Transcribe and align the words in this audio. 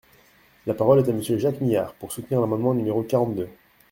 La 0.65 0.73
parole 0.73 0.97
est 0.97 1.09
à 1.09 1.13
Monsieur 1.13 1.37
Jacques 1.37 1.61
Myard, 1.61 1.93
pour 1.93 2.11
soutenir 2.11 2.41
l’amendement 2.41 2.73
numéro 2.73 3.03
quarante-deux. 3.03 3.49